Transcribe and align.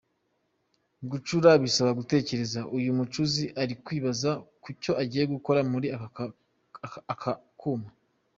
Gucura 1.09 1.49
bisaba 1.63 1.91
gutekereza, 1.99 2.59
uyu 2.77 2.91
mucuzi 2.97 3.43
ari 3.61 3.73
kwibaza 3.83 4.29
kucyo 4.63 4.91
agiye 5.01 5.23
gukora 5.33 5.59
muri 5.71 5.87
aka 7.15 7.31
kuma. 7.59 7.89